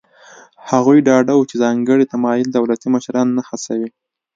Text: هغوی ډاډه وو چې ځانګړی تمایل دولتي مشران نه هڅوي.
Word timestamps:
هغوی 0.71 0.99
ډاډه 1.07 1.33
وو 1.35 1.49
چې 1.49 1.55
ځانګړی 1.63 2.05
تمایل 2.13 2.47
دولتي 2.51 2.87
مشران 2.95 3.27
نه 3.37 3.41
هڅوي. 3.49 3.89